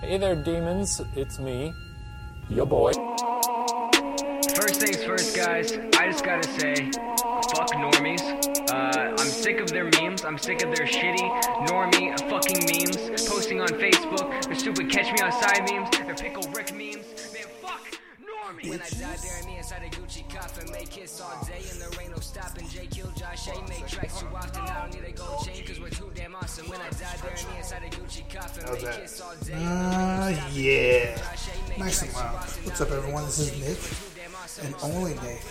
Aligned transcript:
Hey 0.00 0.16
there, 0.16 0.36
demons. 0.36 1.02
It's 1.16 1.40
me, 1.40 1.74
your 2.48 2.66
boy. 2.66 2.92
First 4.54 4.80
things 4.80 5.02
first, 5.02 5.36
guys. 5.36 5.72
I 5.98 6.06
just 6.06 6.24
gotta 6.24 6.48
say, 6.60 6.74
fuck 7.52 7.72
normies. 7.72 8.22
Uh, 8.70 9.16
I'm 9.18 9.26
sick 9.26 9.58
of 9.58 9.70
their 9.70 9.90
memes. 10.00 10.24
I'm 10.24 10.38
sick 10.38 10.62
of 10.62 10.74
their 10.74 10.86
shitty 10.86 11.28
normie 11.66 12.16
fucking 12.30 12.64
memes 12.70 13.26
posting 13.28 13.60
on 13.60 13.66
Facebook. 13.68 14.44
Their 14.44 14.54
stupid 14.54 14.88
catch 14.88 15.12
me 15.12 15.18
outside 15.20 15.68
memes. 15.68 15.90
Their 15.90 16.14
pickle 16.14 16.44
When 18.60 18.80
I 18.82 18.88
die, 18.88 19.16
bury 19.22 19.46
me 19.46 19.58
inside 19.58 19.82
a 19.84 19.88
Gucci 19.88 20.28
coffin. 20.34 20.70
Make 20.72 20.92
hits 20.92 21.20
all 21.20 21.46
day 21.46 21.62
and 21.70 21.80
there 21.80 21.88
ain't 22.02 22.10
no 22.10 22.18
stopping. 22.20 22.66
J 22.68 22.88
kill 22.90 23.10
Josh 23.16 23.46
A. 23.46 23.68
Make 23.68 23.86
tracks 23.86 24.18
too 24.18 24.26
often. 24.34 24.62
I 24.62 24.80
don't 24.80 24.94
need 25.00 25.08
a 25.08 25.12
gold 25.12 25.46
chain 25.46 25.64
cause 25.64 25.78
we're 25.78 25.90
too 25.90 26.10
damn 26.14 26.34
awesome. 26.34 26.68
When 26.68 26.80
I 26.80 26.90
die, 26.90 27.16
bury 27.22 27.34
me 27.52 27.58
inside 27.58 27.84
a 27.84 27.88
Gucci 27.88 28.28
coffin. 28.34 28.64
How's 28.66 28.82
Make 28.82 29.06
that? 29.06 29.20
all 29.22 29.34
day. 29.44 29.52
Uh, 29.54 30.48
yeah. 30.52 31.20
Nice 31.78 32.02
and 32.02 32.12
loud. 32.14 32.44
What's 32.64 32.80
up, 32.80 32.90
everyone? 32.90 33.24
This 33.26 33.38
is 33.38 33.52
Nick, 33.60 34.64
and 34.64 34.74
only 34.82 35.14
Nick, 35.14 35.42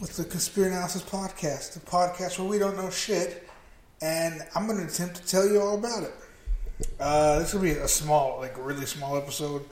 with 0.00 0.16
the 0.16 0.24
Conspiracy 0.24 0.72
Analysis 0.72 1.02
Podcast, 1.02 1.74
the 1.74 1.80
podcast 1.80 2.40
where 2.40 2.48
we 2.48 2.58
don't 2.58 2.76
know 2.76 2.90
shit, 2.90 3.48
and 4.02 4.42
I'm 4.56 4.66
going 4.66 4.78
to 4.78 4.92
attempt 4.92 5.14
to 5.16 5.26
tell 5.28 5.46
you 5.46 5.60
all 5.60 5.78
about 5.78 6.02
it. 6.02 6.14
Uh, 6.98 7.38
this 7.38 7.54
will 7.54 7.62
be 7.62 7.70
a 7.72 7.86
small, 7.88 8.38
like 8.40 8.54
really 8.58 8.86
small 8.86 9.16
episode. 9.16 9.64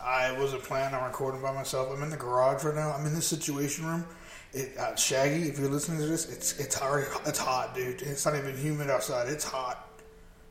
I 0.00 0.32
wasn't 0.38 0.62
planning 0.62 0.94
on 0.94 1.04
recording 1.04 1.42
by 1.42 1.52
myself. 1.52 1.90
I'm 1.92 2.02
in 2.02 2.10
the 2.10 2.16
garage 2.16 2.64
right 2.64 2.74
now. 2.74 2.92
I'm 2.92 3.04
in 3.04 3.14
the 3.14 3.22
Situation 3.22 3.86
Room. 3.86 4.06
It, 4.52 4.76
uh, 4.78 4.94
Shaggy, 4.94 5.48
if 5.48 5.58
you're 5.58 5.68
listening 5.68 5.98
to 6.00 6.06
this, 6.06 6.30
it's 6.30 6.58
it's 6.58 6.80
already 6.80 7.08
it's 7.26 7.38
hot, 7.38 7.74
dude. 7.74 8.00
It's 8.02 8.24
not 8.24 8.36
even 8.36 8.56
humid 8.56 8.90
outside. 8.90 9.28
It's 9.28 9.44
hot. 9.44 9.88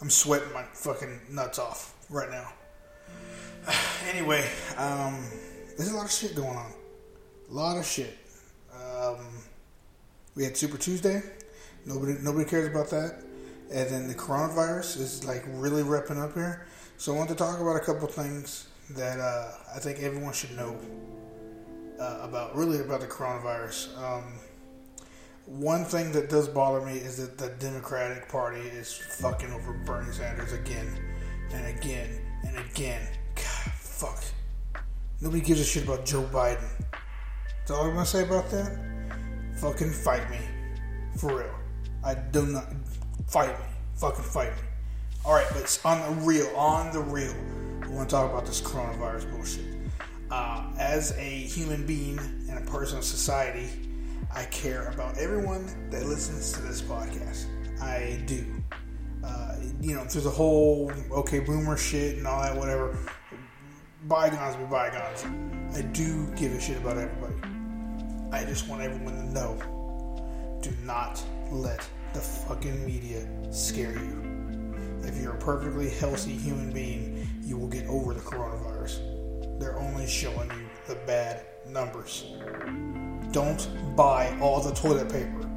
I'm 0.00 0.10
sweating 0.10 0.52
my 0.52 0.62
fucking 0.74 1.20
nuts 1.30 1.58
off 1.58 1.94
right 2.10 2.30
now. 2.30 2.52
Anyway, 4.08 4.44
um, 4.76 5.22
there's 5.76 5.92
a 5.92 5.96
lot 5.96 6.06
of 6.06 6.10
shit 6.10 6.34
going 6.34 6.56
on. 6.56 6.72
A 7.50 7.52
lot 7.52 7.76
of 7.76 7.86
shit. 7.86 8.16
Um, 8.74 9.18
we 10.34 10.42
had 10.42 10.56
Super 10.56 10.78
Tuesday. 10.78 11.22
Nobody 11.84 12.16
nobody 12.22 12.48
cares 12.48 12.66
about 12.66 12.90
that. 12.90 13.22
And 13.70 13.88
then 13.88 14.08
the 14.08 14.14
coronavirus 14.14 15.00
is 15.00 15.24
like 15.24 15.44
really 15.48 15.82
repping 15.82 16.18
up 16.20 16.34
here. 16.34 16.66
So 16.96 17.14
I 17.14 17.18
want 17.18 17.28
to 17.28 17.36
talk 17.36 17.60
about 17.60 17.76
a 17.76 17.80
couple 17.80 18.08
things 18.08 18.68
that 18.94 19.18
uh, 19.18 19.52
I 19.74 19.78
think 19.78 20.00
everyone 20.00 20.32
should 20.32 20.56
know 20.56 20.76
uh, 21.98 22.20
about, 22.22 22.56
really 22.56 22.80
about 22.80 23.00
the 23.00 23.06
coronavirus. 23.06 23.96
Um, 24.02 24.24
one 25.46 25.84
thing 25.84 26.12
that 26.12 26.28
does 26.28 26.48
bother 26.48 26.84
me 26.84 26.92
is 26.92 27.16
that 27.16 27.36
the 27.36 27.48
Democratic 27.58 28.28
Party 28.28 28.60
is 28.60 28.92
fucking 28.92 29.52
over 29.52 29.72
Bernie 29.84 30.12
Sanders 30.12 30.52
again 30.52 30.86
and 31.52 31.78
again 31.78 32.20
and 32.46 32.56
again. 32.58 33.02
God, 33.34 33.72
fuck. 33.74 34.22
Nobody 35.20 35.42
gives 35.42 35.60
a 35.60 35.64
shit 35.64 35.84
about 35.84 36.06
Joe 36.06 36.22
Biden. 36.32 36.68
That's 37.58 37.70
all 37.72 37.86
I'm 37.86 37.94
gonna 37.94 38.06
say 38.06 38.22
about 38.22 38.50
that. 38.50 38.78
Fucking 39.56 39.90
fight 39.90 40.30
me. 40.30 40.38
For 41.16 41.38
real. 41.38 41.54
I 42.04 42.14
do 42.14 42.46
not. 42.46 42.72
Fight 43.26 43.58
me. 43.58 43.66
Fucking 43.96 44.24
fight 44.24 44.52
me. 44.52 44.62
Alright, 45.24 45.46
but 45.52 45.80
on 45.84 46.00
the 46.00 46.22
real, 46.22 46.46
on 46.56 46.92
the 46.92 47.00
real, 47.00 47.34
we 47.90 47.96
want 47.96 48.08
to 48.08 48.14
talk 48.14 48.30
about 48.30 48.46
this 48.46 48.60
coronavirus 48.60 49.30
bullshit. 49.32 49.64
Uh, 50.30 50.70
as 50.78 51.10
a 51.18 51.28
human 51.28 51.84
being 51.84 52.18
and 52.48 52.56
a 52.56 52.70
person 52.70 52.98
of 52.98 53.04
society, 53.04 53.68
I 54.32 54.44
care 54.44 54.86
about 54.88 55.18
everyone 55.18 55.66
that 55.90 56.06
listens 56.06 56.52
to 56.52 56.62
this 56.62 56.80
podcast. 56.80 57.46
I 57.82 58.22
do. 58.26 58.44
Uh, 59.24 59.56
you 59.80 59.94
know, 59.94 60.04
through 60.04 60.20
the 60.20 60.30
whole 60.30 60.92
okay 61.10 61.40
boomer 61.40 61.76
shit 61.76 62.16
and 62.16 62.26
all 62.26 62.40
that, 62.42 62.56
whatever. 62.56 62.96
Bygones 64.06 64.56
be 64.56 64.64
bygones. 64.64 65.24
I 65.76 65.82
do 65.82 66.26
give 66.36 66.52
a 66.52 66.60
shit 66.60 66.76
about 66.76 66.96
everybody. 66.96 67.34
I 68.32 68.44
just 68.44 68.68
want 68.68 68.82
everyone 68.82 69.14
to 69.14 69.32
know 69.32 70.58
do 70.62 70.70
not 70.84 71.22
let 71.50 71.84
the 72.12 72.20
fucking 72.20 72.86
media 72.86 73.26
scare 73.50 73.92
you. 73.92 74.70
If 75.02 75.20
you're 75.20 75.34
a 75.34 75.38
perfectly 75.38 75.90
healthy 75.90 76.32
human 76.32 76.72
being, 76.72 77.26
you 77.50 77.58
will 77.58 77.68
get 77.68 77.84
over 77.88 78.14
the 78.14 78.20
coronavirus. 78.20 79.00
They're 79.58 79.78
only 79.80 80.06
showing 80.06 80.48
you 80.50 80.68
the 80.86 80.94
bad 81.04 81.44
numbers. 81.68 82.24
Don't 83.32 83.68
buy 83.96 84.38
all 84.40 84.62
the 84.62 84.72
toilet 84.72 85.10
paper. 85.10 85.50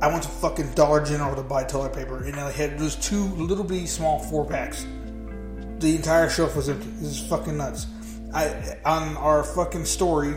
I 0.00 0.06
went 0.06 0.22
to 0.22 0.28
fucking 0.28 0.72
Dollar 0.74 1.04
General 1.04 1.34
to 1.34 1.42
buy 1.42 1.64
toilet 1.64 1.92
paper, 1.92 2.22
and 2.24 2.36
I 2.36 2.50
had 2.52 2.78
those 2.78 2.94
two 2.96 3.24
little 3.34 3.64
bitty 3.64 3.86
small 3.86 4.20
four 4.20 4.46
packs. 4.46 4.86
The 5.78 5.96
entire 5.96 6.30
shelf 6.30 6.54
was 6.54 6.68
empty. 6.68 6.90
This 7.00 7.20
is 7.20 7.28
fucking 7.28 7.56
nuts. 7.56 7.88
I 8.32 8.78
on 8.84 9.16
our 9.16 9.42
fucking 9.42 9.84
story, 9.84 10.36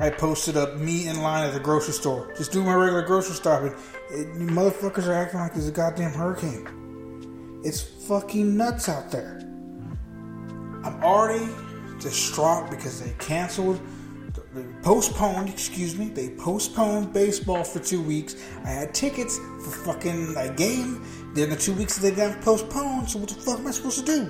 I 0.00 0.10
posted 0.10 0.56
up 0.56 0.78
me 0.78 1.06
in 1.06 1.22
line 1.22 1.46
at 1.46 1.54
the 1.54 1.60
grocery 1.60 1.94
store, 1.94 2.34
just 2.36 2.50
doing 2.50 2.66
my 2.66 2.74
regular 2.74 3.02
grocery 3.02 3.36
shopping. 3.36 3.74
It, 4.10 4.34
motherfuckers 4.34 5.06
are 5.06 5.14
acting 5.14 5.38
like 5.38 5.54
there's 5.54 5.68
a 5.68 5.72
goddamn 5.72 6.12
hurricane. 6.12 7.60
It's 7.64 7.80
fucking 7.80 8.56
nuts 8.56 8.88
out 8.88 9.12
there. 9.12 9.49
I'm 10.84 11.02
already 11.02 11.48
distraught 12.00 12.70
because 12.70 13.00
they 13.02 13.10
canceled, 13.18 13.80
they 14.54 14.64
postponed, 14.82 15.48
excuse 15.48 15.96
me, 15.96 16.08
they 16.08 16.30
postponed 16.30 17.12
baseball 17.12 17.62
for 17.62 17.78
two 17.78 18.02
weeks. 18.02 18.36
I 18.64 18.68
had 18.70 18.94
tickets 18.94 19.38
for 19.38 19.70
fucking 19.70 20.34
a 20.36 20.52
game. 20.52 21.04
Then 21.34 21.50
the 21.50 21.56
two 21.56 21.74
weeks 21.74 21.98
they 21.98 22.10
got 22.10 22.40
postponed, 22.40 23.10
so 23.10 23.18
what 23.20 23.28
the 23.28 23.34
fuck 23.36 23.60
am 23.60 23.66
I 23.66 23.70
supposed 23.70 24.04
to 24.04 24.04
do? 24.04 24.24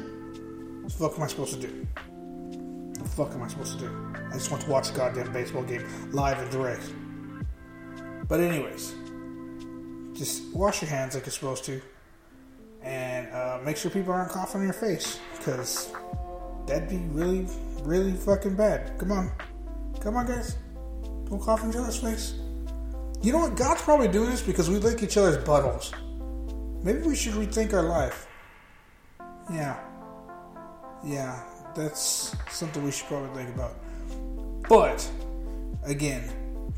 What 0.83 0.93
the 0.93 0.99
fuck 0.99 1.17
am 1.17 1.23
I 1.23 1.27
supposed 1.29 1.61
to 1.61 1.67
do? 1.67 1.87
What 1.95 3.05
the 3.05 3.09
fuck 3.09 3.33
am 3.33 3.43
I 3.43 3.49
supposed 3.49 3.79
to 3.79 3.87
do? 3.87 4.15
I 4.31 4.35
just 4.35 4.51
want 4.51 4.63
to 4.65 4.71
watch 4.71 4.91
a 4.91 4.93
goddamn 4.93 5.33
baseball 5.33 5.63
game 5.63 5.87
live 6.13 6.39
and 6.39 6.51
direct. 6.51 6.83
But 8.29 8.41
anyways, 8.41 8.95
just 10.13 10.53
wash 10.53 10.83
your 10.83 10.91
hands 10.91 11.15
like 11.15 11.25
you're 11.25 11.33
supposed 11.33 11.65
to, 11.65 11.81
and 12.83 13.33
uh, 13.33 13.61
make 13.65 13.77
sure 13.79 13.91
people 13.91 14.13
aren't 14.13 14.31
coughing 14.31 14.61
in 14.61 14.67
your 14.67 14.75
face, 14.75 15.19
because 15.39 15.93
that'd 16.71 16.89
be 16.89 16.99
really, 17.13 17.47
really 17.83 18.13
fucking 18.13 18.55
bad. 18.55 18.97
Come 18.99 19.11
on, 19.11 19.33
come 20.01 20.17
on, 20.17 20.27
guys, 20.27 20.57
don't 21.29 21.41
cough 21.41 21.65
in 21.65 21.71
each 21.71 21.77
other's 21.77 21.99
face. 21.99 22.35
You 23.23 23.33
know 23.33 23.39
what? 23.39 23.57
God's 23.57 23.83
probably 23.83 24.09
doing 24.09 24.31
this 24.31 24.41
because 24.41 24.71
we 24.71 24.77
lick 24.77 25.03
each 25.03 25.17
other's 25.17 25.37
buttholes. 25.45 25.93
Maybe 26.83 27.01
we 27.01 27.17
should 27.17 27.35
rethink 27.35 27.75
our 27.75 27.83
life. 27.83 28.29
Yeah, 29.53 29.79
yeah, 31.05 31.43
that's 31.75 32.37
something 32.51 32.85
we 32.85 32.93
should 32.93 33.09
probably 33.09 33.43
think 33.43 33.55
about. 33.55 33.75
But 34.69 35.11
again, 35.85 36.31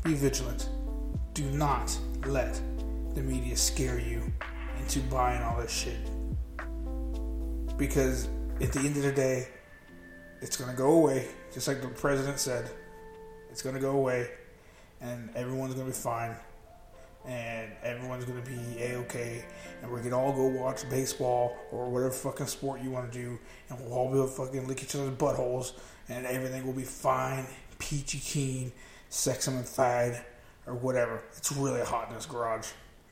be 0.03 0.15
vigilant. 0.15 0.69
Do 1.35 1.43
not 1.51 1.95
let 2.25 2.59
the 3.13 3.21
media 3.21 3.55
scare 3.55 3.99
you 3.99 4.23
into 4.79 5.01
buying 5.01 5.43
all 5.43 5.61
this 5.61 5.71
shit. 5.71 5.97
Because 7.77 8.27
at 8.59 8.71
the 8.71 8.79
end 8.79 8.97
of 8.97 9.03
the 9.03 9.11
day, 9.11 9.47
it's 10.43 10.57
going 10.57 10.69
to 10.69 10.75
go 10.75 10.91
away, 10.91 11.29
just 11.53 11.69
like 11.69 11.81
the 11.81 11.87
president 11.87 12.37
said. 12.37 12.69
It's 13.49 13.61
going 13.61 13.75
to 13.75 13.81
go 13.81 13.91
away, 13.91 14.29
and 14.99 15.29
everyone's 15.35 15.73
going 15.73 15.85
to 15.85 15.91
be 15.91 15.97
fine, 15.97 16.35
and 17.25 17.71
everyone's 17.81 18.25
going 18.25 18.43
to 18.43 18.49
be 18.49 18.83
a 18.83 18.97
okay, 18.97 19.45
and 19.81 19.89
we 19.89 20.01
can 20.01 20.11
all 20.11 20.33
go 20.33 20.45
watch 20.47 20.87
baseball 20.89 21.55
or 21.71 21.89
whatever 21.89 22.11
fucking 22.11 22.47
sport 22.47 22.81
you 22.81 22.89
want 22.91 23.09
to 23.11 23.17
do, 23.17 23.39
and 23.69 23.79
we'll 23.79 23.93
all 23.93 24.11
be 24.11 24.17
able 24.17 24.27
to 24.27 24.33
fucking 24.33 24.67
lick 24.67 24.83
each 24.83 24.95
other's 24.95 25.11
buttholes, 25.11 25.73
and 26.09 26.25
everything 26.25 26.65
will 26.65 26.73
be 26.73 26.83
fine, 26.83 27.45
peachy 27.79 28.19
keen, 28.19 28.71
sexified, 29.09 30.21
or 30.67 30.73
whatever. 30.73 31.23
It's 31.37 31.53
really 31.53 31.81
hot 31.81 32.09
in 32.09 32.15
this 32.15 32.25
garage. 32.25 32.67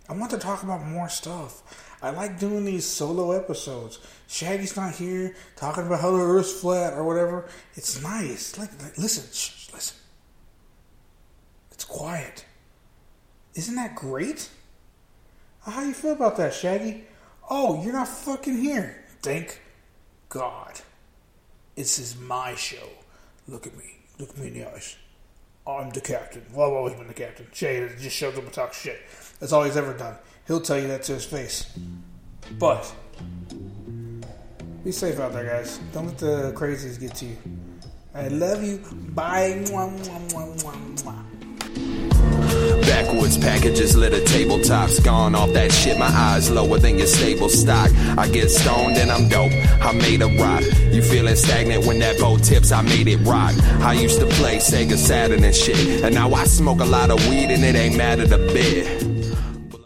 I 0.10 0.14
want 0.14 0.32
to 0.32 0.38
talk 0.38 0.64
about 0.64 0.86
more 0.86 1.10
stuff. 1.10 1.64
I 2.02 2.10
like 2.10 2.40
doing 2.40 2.66
these 2.66 2.86
solo 2.86 3.32
episodes. 3.32 4.00
Shaggy's 4.28 4.76
not 4.76 4.96
here 4.96 5.36
talking 5.56 5.86
about 5.86 6.02
how 6.02 6.12
the 6.12 6.18
Earth's 6.18 6.60
flat 6.60 6.94
or 6.94 7.04
whatever. 7.04 7.48
It's 7.76 8.02
nice. 8.02 8.58
Like, 8.58 8.72
like 8.82 8.98
listen, 8.98 9.24
listen. 9.74 9.98
It's 11.72 11.86
quiet. 11.86 12.46
Isn't 13.56 13.76
that 13.76 13.96
great? 13.96 14.50
How 15.64 15.84
you 15.84 15.94
feel 15.94 16.14
about 16.14 16.38
that, 16.38 16.54
Shaggy? 16.54 17.06
Oh, 17.50 17.84
you're 17.84 17.94
not 17.94 18.08
fucking 18.08 18.58
here. 18.58 19.04
Thank 19.22 19.62
God. 20.30 20.82
This 21.76 22.00
is 22.00 22.18
my 22.20 22.56
show. 22.56 22.90
Look 23.48 23.68
at 23.68 23.78
me. 23.78 24.00
Look 24.18 24.30
at 24.30 24.38
me 24.38 24.48
in 24.48 24.54
the 24.54 24.72
eyes. 24.72 24.96
I'm 25.66 25.90
the 25.92 26.02
captain. 26.02 26.44
Well, 26.54 26.68
I've 26.68 26.74
always 26.74 26.94
been 26.96 27.08
the 27.08 27.14
captain. 27.14 27.48
Shaggy 27.54 27.94
just 28.00 28.16
shows 28.16 28.38
up 28.38 28.44
and 28.44 28.52
talks 28.54 28.82
shit. 28.82 29.00
That's 29.40 29.54
all 29.54 29.64
he's 29.64 29.78
ever 29.78 29.94
done. 29.94 30.16
He'll 30.48 30.62
tell 30.62 30.80
you 30.80 30.88
that 30.88 31.04
to 31.04 31.14
his 31.14 31.26
face. 31.26 31.72
But 32.58 32.92
be 34.84 34.92
safe 34.92 35.20
out 35.20 35.34
there, 35.34 35.46
guys. 35.46 35.80
Don't 35.94 36.08
let 36.08 36.18
the 36.18 36.54
crazies 36.56 37.00
get 37.00 37.16
to 37.16 37.26
you. 37.26 37.38
I 38.14 38.28
love 38.30 38.64
you. 38.64 38.80
Bye. 39.14 39.64
Mwah, 39.66 39.90
mwah, 40.00 40.62
mwah, 40.64 41.41
mwah, 43.12 43.22
mwah. 43.22 43.32
Back 43.32 43.32
Backwoods 43.32 43.38
packages, 43.38 43.96
litter 43.96 44.22
tabletops. 44.22 45.04
Gone 45.04 45.36
off 45.36 45.54
that 45.54 45.72
shit, 45.72 45.98
my 45.98 46.08
eyes 46.08 46.50
lower 46.50 46.78
than 46.80 46.98
your 46.98 47.08
stable 47.08 47.50
stock. 47.50 47.92
I 48.18 48.28
get 48.28 48.50
stoned 48.50 48.98
and 48.98 49.12
I'm 49.12 49.28
dope. 49.28 49.52
I 49.82 49.92
made 49.94 50.22
a 50.22 50.28
rock. 50.28 50.64
You 50.92 51.02
feeling 51.02 51.36
stagnant 51.36 51.86
when 51.86 52.00
that 52.00 52.20
boat 52.20 52.44
tips? 52.44 52.72
I 52.72 52.82
made 52.82 53.08
it 53.08 53.18
rock. 53.18 53.54
I 53.82 53.94
used 53.94 54.20
to 54.20 54.26
play 54.26 54.58
Sega 54.58 54.98
Saturn 54.98 55.44
and 55.44 55.56
shit. 55.56 56.04
And 56.04 56.16
now 56.16 56.34
I 56.34 56.46
smoke 56.46 56.80
a 56.80 56.86
lot 56.86 57.10
of 57.10 57.20
weed 57.28 57.52
and 57.52 57.64
it 57.64 57.76
ain't 57.76 57.98
matter 57.98 58.24
a 58.24 58.38
bit. 58.38 59.11